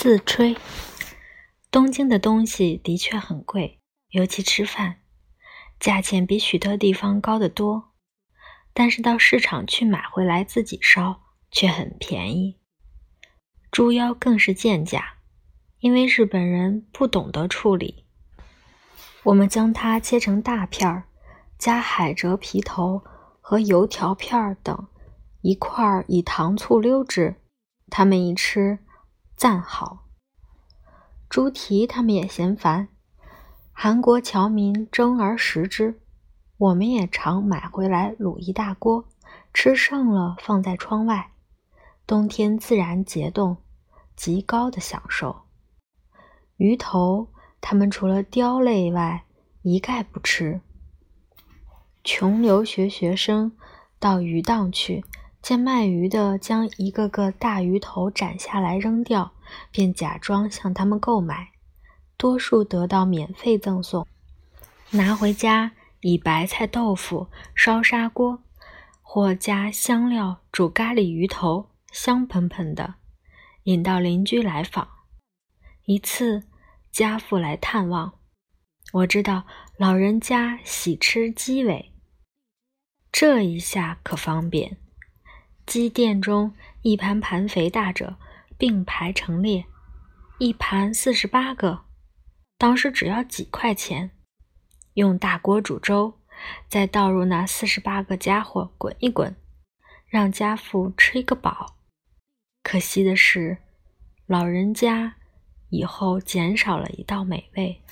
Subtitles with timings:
[0.00, 0.56] 自吹。
[1.72, 5.00] 东京的东西的确很贵，尤其吃饭，
[5.80, 7.90] 价钱比许多地方高得多。
[8.72, 12.60] 但是到市场去买回来自己烧，却很便宜。
[13.72, 15.14] 猪腰更是贱价，
[15.80, 18.06] 因为日本人不懂得处理。
[19.24, 21.08] 我们将它切成大片儿，
[21.58, 23.02] 加海蜇皮头
[23.40, 24.86] 和油条片等
[25.40, 27.34] 一块儿，以糖醋溜之。
[27.90, 28.78] 他们一吃，
[29.38, 30.04] 赞好。
[31.28, 32.88] 猪蹄他们也嫌烦，
[33.72, 36.00] 韩国侨民蒸而食之。
[36.56, 39.04] 我们也常买回来卤一大锅，
[39.54, 41.30] 吃剩了放在窗外，
[42.04, 43.58] 冬天自然结冻，
[44.16, 45.42] 极高的享受。
[46.56, 47.28] 鱼头。
[47.60, 49.24] 他们除了鲷类外，
[49.62, 50.60] 一概不吃。
[52.04, 53.50] 穷留学学生
[53.98, 55.04] 到鱼档去，
[55.40, 59.32] 见卖鱼的将一个个大鱼头斩下来扔掉，
[59.70, 61.48] 便假装向他们购买，
[62.16, 64.06] 多数得到免费赠送。
[64.90, 68.42] 拿回家以白菜豆腐烧砂锅，
[69.02, 72.94] 或加香料煮咖喱鱼头，香喷喷的，
[73.64, 74.88] 引到邻居来访。
[75.84, 76.44] 一次。
[76.90, 78.14] 家父来探望，
[78.92, 79.44] 我知道
[79.76, 81.92] 老人家喜吃鸡尾，
[83.12, 84.78] 这一下可方便。
[85.68, 88.16] 鸡店中一盘盘肥大者
[88.56, 89.66] 并排成列，
[90.38, 91.84] 一盘四十八个，
[92.56, 94.10] 当时只要几块钱。
[94.94, 96.14] 用大锅煮粥，
[96.70, 99.36] 再倒入那四十八个家伙滚一滚，
[100.06, 101.76] 让家父吃一个饱。
[102.62, 103.58] 可惜的是，
[104.26, 105.16] 老人家。
[105.70, 107.82] 以后减少了一道美味。